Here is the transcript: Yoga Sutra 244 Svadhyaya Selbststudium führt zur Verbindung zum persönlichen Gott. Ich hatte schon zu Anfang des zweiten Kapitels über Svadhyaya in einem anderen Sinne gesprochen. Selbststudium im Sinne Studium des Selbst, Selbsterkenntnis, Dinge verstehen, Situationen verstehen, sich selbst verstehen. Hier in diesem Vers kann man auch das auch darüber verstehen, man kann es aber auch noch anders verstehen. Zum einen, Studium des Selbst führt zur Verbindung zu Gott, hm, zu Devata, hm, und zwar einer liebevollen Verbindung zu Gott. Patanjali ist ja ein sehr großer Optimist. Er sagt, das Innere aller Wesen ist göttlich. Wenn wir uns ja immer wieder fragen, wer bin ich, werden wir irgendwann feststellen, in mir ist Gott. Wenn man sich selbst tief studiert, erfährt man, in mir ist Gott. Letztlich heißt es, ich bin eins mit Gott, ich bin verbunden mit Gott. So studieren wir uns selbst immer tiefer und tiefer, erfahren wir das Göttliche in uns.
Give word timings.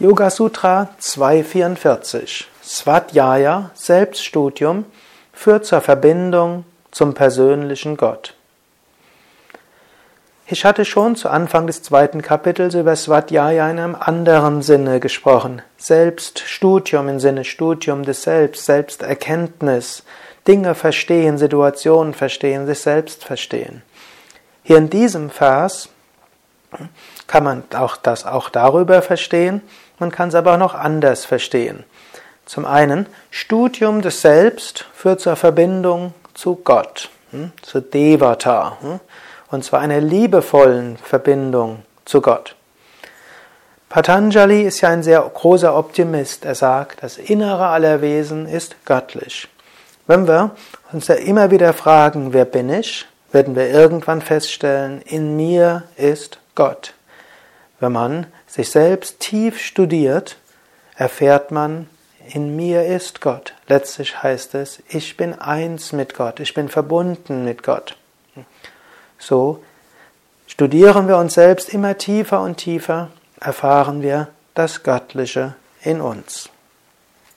Yoga 0.00 0.30
Sutra 0.30 0.88
244 0.96 2.48
Svadhyaya 2.64 3.70
Selbststudium 3.74 4.86
führt 5.30 5.66
zur 5.66 5.82
Verbindung 5.82 6.64
zum 6.90 7.12
persönlichen 7.12 7.98
Gott. 7.98 8.34
Ich 10.46 10.64
hatte 10.64 10.86
schon 10.86 11.16
zu 11.16 11.28
Anfang 11.28 11.66
des 11.66 11.82
zweiten 11.82 12.22
Kapitels 12.22 12.74
über 12.74 12.96
Svadhyaya 12.96 13.70
in 13.70 13.78
einem 13.78 13.94
anderen 13.94 14.62
Sinne 14.62 15.00
gesprochen. 15.00 15.60
Selbststudium 15.76 17.10
im 17.10 17.20
Sinne 17.20 17.44
Studium 17.44 18.02
des 18.02 18.22
Selbst, 18.22 18.64
Selbsterkenntnis, 18.64 20.04
Dinge 20.48 20.74
verstehen, 20.74 21.36
Situationen 21.36 22.14
verstehen, 22.14 22.66
sich 22.66 22.78
selbst 22.78 23.22
verstehen. 23.22 23.82
Hier 24.62 24.78
in 24.78 24.88
diesem 24.88 25.28
Vers 25.28 25.90
kann 27.26 27.44
man 27.44 27.64
auch 27.74 27.96
das 27.96 28.26
auch 28.26 28.48
darüber 28.48 29.02
verstehen, 29.02 29.62
man 29.98 30.10
kann 30.10 30.28
es 30.28 30.34
aber 30.34 30.54
auch 30.54 30.58
noch 30.58 30.74
anders 30.74 31.24
verstehen. 31.24 31.84
Zum 32.46 32.64
einen, 32.64 33.06
Studium 33.30 34.02
des 34.02 34.22
Selbst 34.22 34.86
führt 34.94 35.20
zur 35.20 35.36
Verbindung 35.36 36.14
zu 36.34 36.56
Gott, 36.56 37.10
hm, 37.30 37.52
zu 37.62 37.80
Devata, 37.80 38.78
hm, 38.80 39.00
und 39.50 39.64
zwar 39.64 39.80
einer 39.80 40.00
liebevollen 40.00 40.96
Verbindung 40.96 41.82
zu 42.04 42.20
Gott. 42.20 42.56
Patanjali 43.88 44.62
ist 44.62 44.80
ja 44.82 44.90
ein 44.90 45.02
sehr 45.02 45.20
großer 45.20 45.76
Optimist. 45.76 46.44
Er 46.44 46.54
sagt, 46.54 47.02
das 47.02 47.18
Innere 47.18 47.66
aller 47.66 48.00
Wesen 48.00 48.46
ist 48.46 48.76
göttlich. 48.84 49.48
Wenn 50.06 50.28
wir 50.28 50.52
uns 50.92 51.08
ja 51.08 51.16
immer 51.16 51.50
wieder 51.50 51.72
fragen, 51.72 52.32
wer 52.32 52.44
bin 52.44 52.70
ich, 52.70 53.06
werden 53.32 53.56
wir 53.56 53.68
irgendwann 53.68 54.22
feststellen, 54.22 55.02
in 55.02 55.36
mir 55.36 55.84
ist 55.96 56.38
Gott. 56.60 56.92
Wenn 57.78 57.92
man 57.92 58.26
sich 58.46 58.70
selbst 58.70 59.20
tief 59.20 59.58
studiert, 59.58 60.36
erfährt 60.94 61.50
man, 61.50 61.88
in 62.34 62.54
mir 62.54 62.84
ist 62.84 63.22
Gott. 63.22 63.54
Letztlich 63.66 64.22
heißt 64.22 64.54
es, 64.56 64.82
ich 64.86 65.16
bin 65.16 65.32
eins 65.32 65.92
mit 65.92 66.12
Gott, 66.12 66.38
ich 66.38 66.52
bin 66.52 66.68
verbunden 66.68 67.46
mit 67.46 67.62
Gott. 67.62 67.96
So 69.18 69.64
studieren 70.46 71.08
wir 71.08 71.16
uns 71.16 71.32
selbst 71.32 71.72
immer 71.72 71.96
tiefer 71.96 72.42
und 72.42 72.58
tiefer, 72.58 73.08
erfahren 73.40 74.02
wir 74.02 74.28
das 74.52 74.82
Göttliche 74.82 75.54
in 75.80 76.02
uns. 76.02 76.50